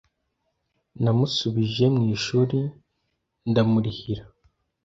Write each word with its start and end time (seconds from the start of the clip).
Namusubije 1.03 1.85
mu 1.95 2.03
ishuri, 2.15 2.57
ndamurihira, 3.49 4.23